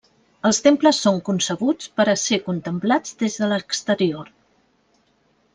[0.47, 4.37] Els temples són concebuts per a ser contemplats des de l'exterior.